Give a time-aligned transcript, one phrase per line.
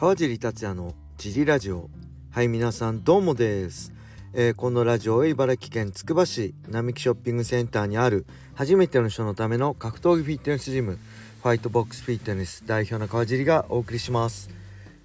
[0.00, 1.90] 川尻達也のジリラジオ。
[2.30, 3.92] はい皆さんどうもです、
[4.32, 8.24] えー、このラジオは茨城県つくば市並木ショッピングセンターにある
[8.54, 11.00] 初めての人のための格闘技フィットネスジム
[11.42, 14.50] ファイトボックスフィットネス代表の川尻がお送りします。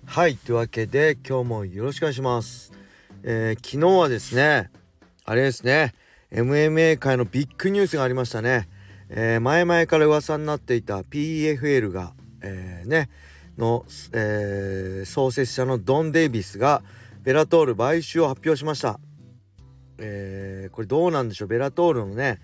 [0.05, 2.71] はいというわけで今日もよろしくお願いします、
[3.23, 4.69] えー、昨日はですね
[5.25, 5.95] あれですね
[6.31, 8.69] MMA 界のビッグニュースがありましたね、
[9.09, 13.09] えー、前々から噂になっていた PFL が、えー、ね
[13.57, 16.81] の、えー、創設者のドン・デイビスが
[17.23, 18.99] ベラトール買収を発表しました、
[19.97, 21.47] えー、これどうなんでしょう？
[21.47, 22.39] ベラトールのね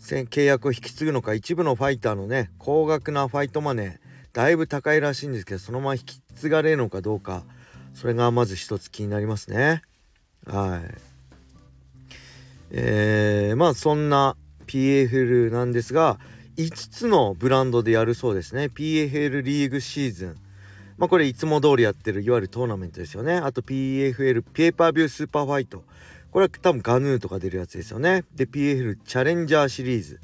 [0.00, 7.42] 契約を引き継ぐのか一部のファイターのね高額なファイトマネーだいぶ高いらしいんですけどそのまま引き継がれるのかどうか
[7.94, 9.82] それがまず一つ気になりますね。
[10.46, 10.94] はい。
[12.70, 14.36] えー、まあそんな
[14.66, 16.20] PFL なんですが
[16.58, 18.64] 5つのブランドでやるそうですね。
[18.64, 20.36] PFL リーグシーズン。
[20.96, 23.36] まあこれいつも通りやってるいわゆるトーナメントですよね。
[23.36, 25.84] あと PFL ペイパービュースーパーファイト。
[26.32, 28.24] これは多分ガヌーとか出るやつですよね。
[28.34, 30.20] で PFL チャレンジャーシリーズ。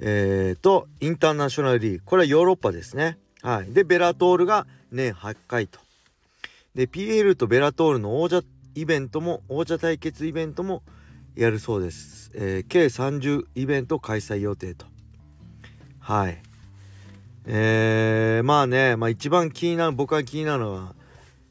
[0.00, 2.02] えー、とインターナショナルリーグ。
[2.02, 3.18] これはヨーロッパですね。
[3.42, 3.70] はい。
[3.70, 5.80] でベラトールが年8回と。
[6.74, 8.40] で PFL とベラトールの王者
[8.74, 10.82] イベントも王者対決イベントも
[11.36, 14.86] やるそうです、えー、計30イベント開催予定と。
[16.08, 16.38] はい。
[17.44, 20.94] えー、まあね、まあ、一番気になる僕が気になるのは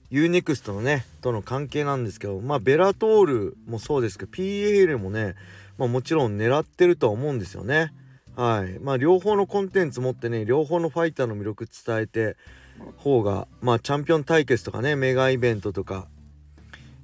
[0.09, 5.35] UNEXT のねとの関係なんですけどまあベラトールもそうですけど PAL もね、
[5.77, 7.93] まあ、もちろん狙ってるとは思うんですよね。
[8.35, 8.79] はい。
[8.79, 12.35] まあ両方のコンテンツ持ってね両方のファイターの魅力伝えて
[12.97, 16.07] 方がまあチャンピオン対決とかねメガイベントとか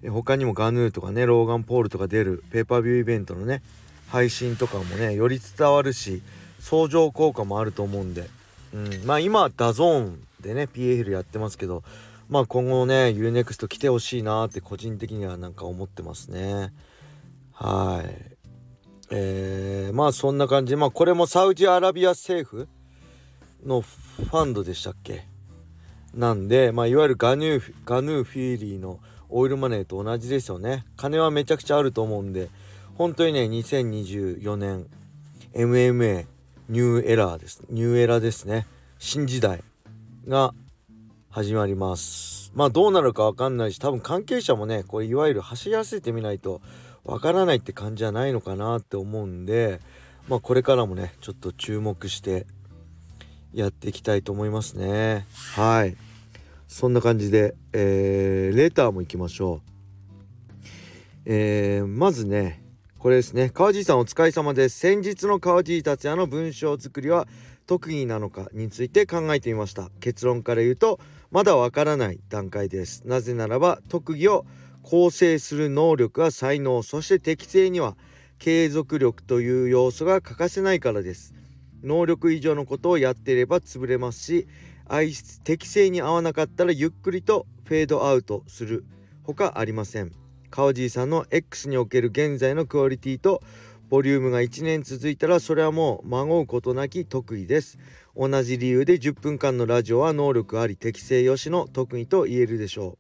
[0.10, 3.62] 他にもガヌーとかねローガン・ポールとか出るペイパービューイベントのね
[4.10, 6.24] 配信とかもねより伝わるし
[6.64, 8.30] 相乗効果もあると思うんで、
[8.74, 11.84] うん、まあ今 DAZN でね PFL やってますけど
[12.30, 16.74] まあ今後ね U-NEXT 来てほしいなって個人的にはなんか思ってますね。
[17.52, 18.34] はい。
[19.12, 20.78] えー、まあそんな感じ。
[20.78, 22.70] まあこれもサウジアラビア政府
[23.66, 25.26] のファンドでしたっけ？
[26.14, 29.00] なんでまあいわゆるガヌーガヌーフィーリーの
[29.30, 30.86] オイルマネーと同じですよね。
[30.96, 32.50] 金はめちゃくちゃあると思うんで
[32.96, 34.88] 本当にね2024年
[35.54, 36.26] MMA
[36.74, 37.62] ニューエラーです。
[37.70, 38.66] ニューエラですね。
[38.98, 39.64] 新時代
[40.28, 40.56] が
[41.30, 42.52] 始まります。
[42.56, 46.62] まあどうなるか分かんないし多分関係者もねこれいわゆる走らせてみないと
[47.04, 49.82] わからないって感じじゃないのかなって思うんで
[50.28, 52.48] まあこれからもねちょっと注目して
[53.54, 55.28] やっていきたいと思いますね。
[55.56, 55.96] はい。
[56.68, 59.70] そんな感じで、えー、レターも行きましょう。
[61.28, 62.63] えー、まずね、
[63.04, 63.50] これですね。
[63.50, 64.80] 川地さんお疲れ様です。
[64.80, 67.28] 先日の川地達也の文章作りは
[67.68, 69.90] 特技なのかについて考えてみました。
[70.00, 73.06] 結論から言うと、まだわからない段階です。
[73.06, 74.46] なぜならば、特技を
[74.84, 77.98] 構成する能力や才能、そして適正には
[78.40, 81.34] 継続力という要素が欠かせないからです。
[81.84, 84.48] 能力以上のことをやっていれば潰れますし、
[84.88, 85.12] 愛
[85.44, 88.86] 適正に合わなかったらゆっくりとフェードアウトする
[89.24, 90.23] ほかありません
[90.54, 93.42] 川尻さんの X における現在のクオリティと
[93.90, 97.80] ボリュームが1年続いたらそれはもう孫うことなき得意です。
[98.16, 103.00] 同じ理由で10分間のラジオは能力あり適正よしの特技と言えるでしょ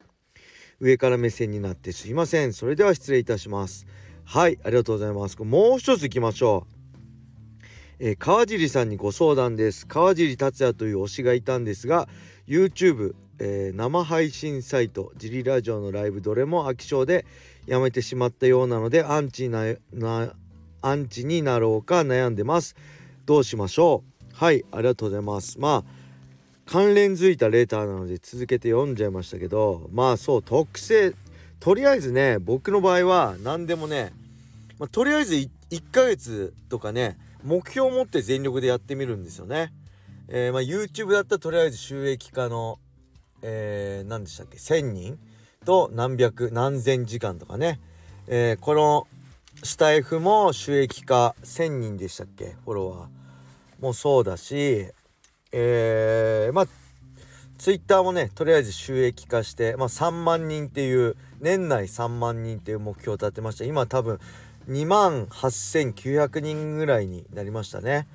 [0.79, 0.85] う。
[0.87, 2.53] 上から目線になってすいません。
[2.53, 3.85] それでは失礼いたします。
[4.25, 5.39] はいありがとうございます。
[5.43, 7.65] もう一ついきましょう。
[7.99, 9.85] えー、川尻さんにご相談です。
[9.85, 12.09] 川尻達也という推しがいたんですが
[12.47, 17.25] YouTube、えー、生配信サイトジリラジオのライブどれも飽き性で
[17.65, 20.33] やめてしまったようなのでアンチなな
[20.81, 22.75] アンチになろうか悩んでます。
[23.25, 24.35] どうしましょう？
[24.35, 25.57] はいありがとうございます。
[25.59, 25.83] まあ
[26.65, 31.13] 関連づいたレーターなので続けて読んじゃいましたけどまあそう特性
[31.59, 34.11] とりあえずね僕の場合は何でもね、
[34.79, 39.71] まあ、とりあえず 1, 1ヶ月とかね目標を持って全力でやってみるんですよね。
[40.27, 42.79] えー、まあ、YouTube だったらとりあえず収益化の、
[43.41, 45.19] えー、何でしたっけ1000人
[45.65, 47.79] と何百何千時間とかね、
[48.27, 49.07] えー、この
[49.63, 53.07] スタイフも収益化1000人でしたっけフォロワー
[53.79, 54.87] もそうだし、
[55.51, 56.67] えー、まあ
[57.57, 64.19] Twitter もねとりあえず収益化して、まあ、3万人っていう年内3万人っていう目標を立てました今多分
[64.69, 68.07] 2万8900人ぐらいになりましたね。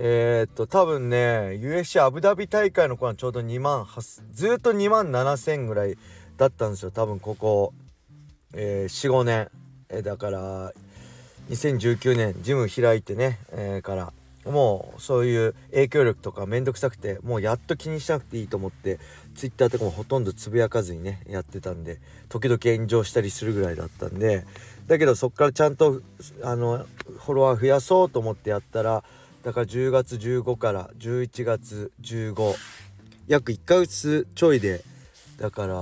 [0.00, 5.98] えー、っと多分ね USC アブダビ大会の頃はちょうど2万8ずっと2万7000ぐらい
[6.36, 6.92] だったんですよ。
[6.92, 7.72] 多分ここ、
[8.54, 9.50] えー、45年、
[9.88, 10.72] えー、だから
[11.50, 14.12] 2019年ジム開いてね、えー、から。
[14.46, 18.98] もうそういう影響力とかめんどくさくてもうやっと気にしなくていいと思って
[19.34, 21.98] Twitter とかもほとんどつぶやかずにねやってたんで
[22.30, 24.46] 時々炎上したりするぐらいだったんで。
[24.86, 26.00] だけどそっからちゃんと
[26.42, 26.86] あの
[27.18, 29.04] フォロワー増やそうと思ってやったら
[29.42, 32.54] だから10月15から11月15
[33.28, 34.82] 約1ヶ月ちょいで。
[35.38, 35.74] だから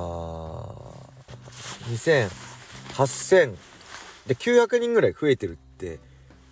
[1.91, 3.57] 20008000
[4.27, 5.99] で900人ぐらい増えてるって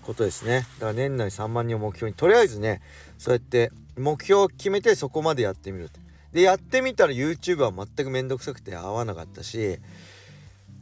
[0.02, 0.66] ことですね。
[0.78, 2.16] だから年内3万人を目標に。
[2.16, 2.80] とりあえずね
[3.18, 5.90] そうやって目標を決めてそこまでやってみる
[6.32, 9.78] でやってみたら YouTube は全くめんどくさくて合わなかったし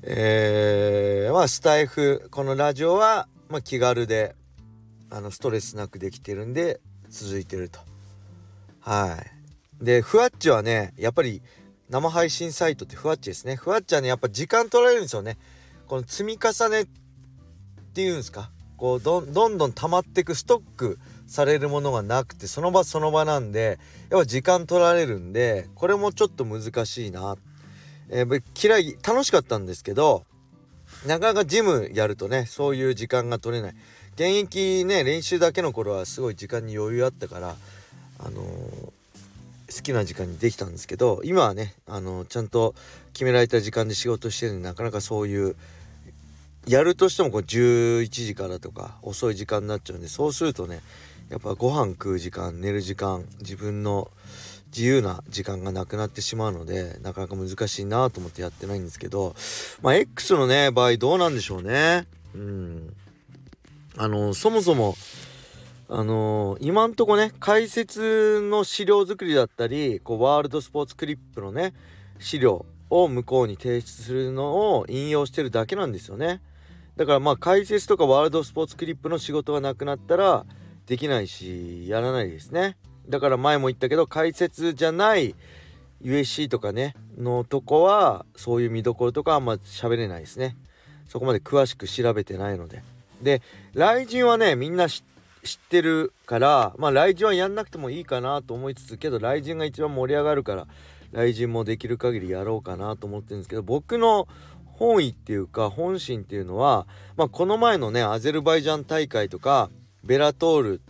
[0.05, 4.35] えー、まあスタイフこのラジオは、まあ、気軽で
[5.15, 6.81] あのストレスなくできてるんで
[7.11, 7.81] 続いてると。
[8.81, 9.23] は
[9.81, 9.85] い。
[9.85, 11.43] でふわっちはねやっぱり
[11.91, 13.57] 生配信サイトってふわっちですね。
[13.57, 15.37] ふわっちはねやっぱ時間取られるんですよね。
[15.87, 16.87] この積み重ねっ
[17.93, 18.51] ていうんですか？
[18.79, 23.79] こうどんどん溜まっていくストックされるものがなくてその場その場なんで
[24.11, 27.37] やっぱ時間取られるんでこれもちょっと難しいな、
[28.09, 30.25] えー、嫌い楽しかったんですけど
[31.07, 33.75] なかなかジムやるとねそういう時間が取れない。
[34.15, 37.57] 現役ね練習だけの頃はすごい時間に余裕あったから
[38.19, 38.45] あのー、
[39.75, 42.75] 好きな時間にできたんですけど今はね、あの、ちゃんと
[43.15, 45.57] 決められた時間で仕事してるんでなかなかそういう
[46.67, 50.81] やるとしてもこう11時からとか遅い時間になっちゃうんでそうするとね
[51.29, 54.09] やっぱご飯食う時間寝る時間自分の
[54.67, 59.35] 自由な時間がなくなってしまうのでなかなか難しいなと思ってやってないんですけど
[59.83, 62.07] まあ X のね場合どうなんでしょうね。
[62.35, 62.62] うん。
[63.97, 64.95] あのそもそも
[65.95, 71.75] あの、今んとこね解説の資料作りだったりこうワールドスポーツクリップのね
[72.19, 76.41] 資料を向こうに提出するのを引用してるだけなんですよね。
[76.97, 80.47] だからまあ解説とかワールドスポーツクリップの仕事がなくなったら
[80.87, 82.79] できないしやらないですね。
[83.09, 85.35] だから前も言ったけど解説じゃない
[86.03, 90.57] USC とかねのとこはそういう見どころとかあんま喋れないですね。
[91.07, 92.83] そこまで詳しく調べてないので。
[93.23, 93.43] で
[93.75, 100.67] 雷神はねみんな知ってるからまあ雷神はやんなくてもいいかなと思いつつけど雷神が一番盛り上がるから
[101.13, 104.29] 雷神もできる限りやろうかなと思ってるんですけど僕の
[104.65, 106.87] 本意っていうか本心っていうのは、
[107.17, 109.71] まあ、この前のねアゼルバイジャン大会とか
[110.03, 110.81] ベラトール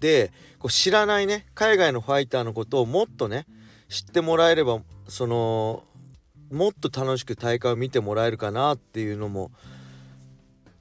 [0.00, 3.46] でこう知らないね海外のファイターのことをもっとね
[3.88, 5.82] 知ってもらえればその
[6.50, 9.50] もっと楽しく大会を見てもらえるかなっていうのも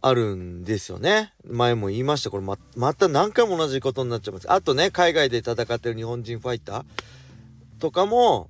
[0.01, 1.33] あるんですよね。
[1.45, 2.29] 前も言いました。
[2.29, 4.51] これままた何回も同じことになっちゃいます。
[4.51, 6.83] あとね海外で戦ってる日本人ファイター
[7.79, 8.49] とかも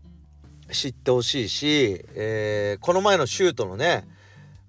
[0.72, 4.08] 知ってほしいし、えー、この前のシュートのね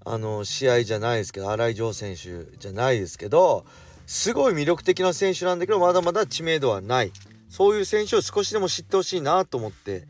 [0.05, 3.67] あの試合じゃないですけど新井城選手じゃないですけど
[4.07, 7.13] すごい魅力的な選手なんだけどまだまだ知名度はない。
[7.51, 10.05] そういう選手を少しでも知ってほしいなと思って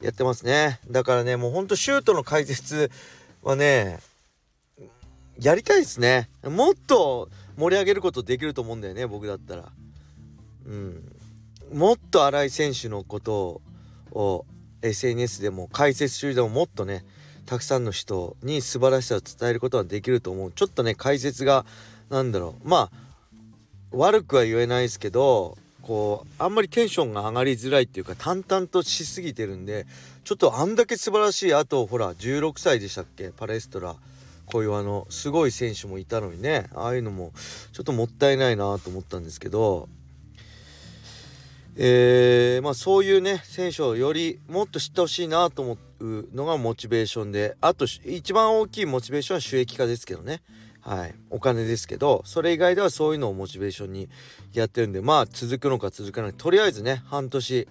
[0.00, 0.80] やってますね。
[0.90, 2.90] だからねもうほんとシュートの解説
[3.42, 4.00] はね
[5.40, 6.28] やりたいですね。
[6.42, 9.70] もっと盛り上げることできると思うんだよね僕だったら。
[10.66, 11.12] うん。
[11.72, 13.60] もっと新井選手のこと
[14.12, 14.44] を
[14.82, 17.04] SNS でも解説中でももっとね
[17.44, 20.52] たくさんの人に素晴らしさを伝えることはできると思う。
[20.52, 21.64] ちょっとね解説が
[22.08, 22.68] 何だろう。
[22.68, 23.06] まあ
[23.92, 29.86] 悪くは言えないですけどこうあんまりテンションが上がりづらいっていうか淡々としすぎてるんで
[30.24, 33.30] ちょっとあんだけ素晴らしいあとほら16歳でしたっけ？
[33.30, 33.96] パレストラ。
[34.46, 37.32] こういうあのすごい選手もいたのにねああいうのも
[37.72, 39.88] ちょっともったいないなと思ったんですけど
[41.78, 50.40] えー、まあそういうね選手をよりもっと知ってほしいなと思うのがモチベーションであと一番大きいモチベーションは収益化ですけどね。
[50.80, 51.14] はい。
[51.30, 54.08] お金ですけどそれ以外ではそういうのをモチベーションに
[54.54, 57.68] やってるんでまあ続くのか続かないとりあえずね半年。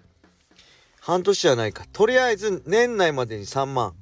[0.99, 1.85] 半年じゃないか。
[1.91, 3.93] とりあえず年内までに3万。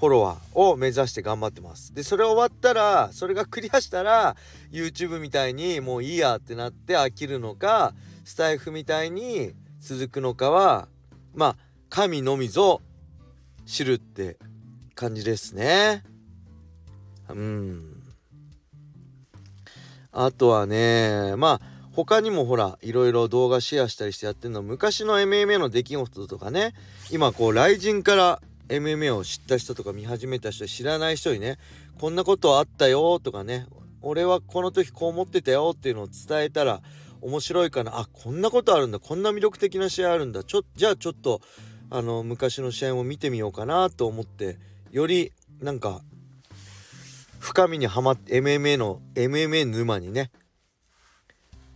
[0.00, 1.94] フォロワーを目指して頑張ってます。
[1.94, 4.34] でそれ終わったらそれがクリアしたら
[4.72, 7.92] YouTube みたいにもういいやってなって飽きるのか
[8.24, 10.88] スタイフみたいに続くのかは
[11.34, 11.56] まあ
[11.90, 12.80] 神のみぞ
[13.66, 14.38] 知るって
[14.94, 16.02] 感じですね。
[17.28, 18.02] うん。
[20.12, 26.72] あとはねまあ他にもほらいろいろ動画シェアしたりしてやってるの昔の MMA の出来事とかね
[27.10, 31.58] 今こう雷神から MMA を知った人とか見始めた人知らない人にね
[31.98, 33.66] こんなことあったよとかね
[34.02, 36.80] 俺はこの時こう思ってたよっていうのを伝えたら
[37.20, 37.98] 面白いかな。
[37.98, 38.98] あこんなことあるんだ。
[38.98, 40.42] こんな魅力的な試合あるんだ。
[40.42, 41.40] ちょじゃあちょっと
[41.90, 44.58] あの昔の試合も見てみようかなと思って
[44.90, 46.00] よりなんか
[47.38, 50.30] 深みにはまって MMA の MMA 沼にね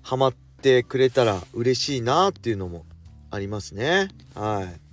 [0.03, 2.87] ハマってくれたら嬉しいなっていうのも
[3.31, 4.09] ありますね。
[4.35, 4.84] はい。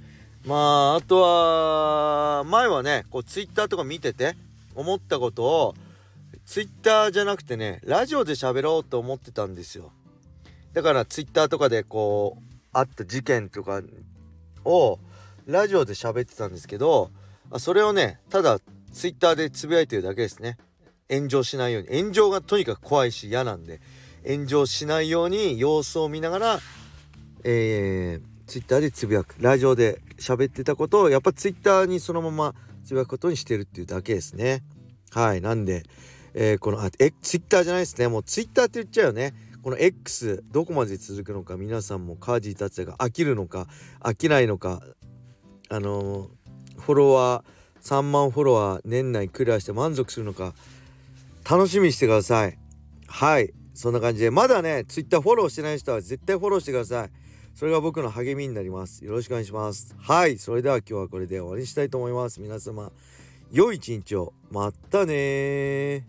[0.46, 4.36] まああとは前はねこうツイッターとか見てて
[4.76, 5.76] 思ったことを
[6.46, 9.92] ツイッターじゃなくてねラジオで喋ろうと思ってたんですよ。
[10.74, 12.44] だからツイッターとかでこう
[12.74, 13.82] あった事件とか
[14.66, 15.00] を
[15.46, 17.12] ラジオで喋ってたんですけど
[17.58, 18.60] それをねただ
[18.94, 20.58] ツイッターでつぶやいてるだけですね。
[21.10, 21.90] 炎上しないように。
[22.00, 23.82] 炎上がとにかく怖いし嫌なんで。
[24.26, 26.60] 炎上しないように様子を見ながら
[27.44, 32.54] えー、ツイッターでつぶやくラジオで喋ってたことをやっぱツイッターにそのまま
[32.84, 34.62] つぶやくことにしてるっていうだけですね。
[35.10, 35.40] はい。
[35.40, 35.84] なんで、
[36.34, 38.10] えー、このあえツイッターじゃないですね。
[38.10, 39.34] もうツイッターって言っちゃうよね。
[39.64, 43.68] この X どこまで続くのか皆さんもカージー達也が飽きるのか
[44.02, 44.82] 飽きないのか
[45.70, 50.54] あのー、フォロワー3万フォロワー年内クリアして満足するのか
[51.50, 52.58] 楽しみにしてください。
[53.08, 53.54] はい。
[53.74, 57.21] そんな感じでまだね Twitter フォローしてない人は絶対フォローしてください。
[57.54, 59.06] それが僕の励みになります。
[59.06, 59.96] よろしくお願いします。
[60.00, 62.42] はいそれでは今日はこれで終わりにしたいと思います。
[62.42, 62.92] 皆様
[63.52, 64.34] 良い一日を。
[64.50, 66.06] またね